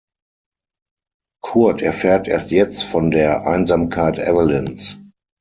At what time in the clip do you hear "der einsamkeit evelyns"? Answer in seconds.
3.11-4.97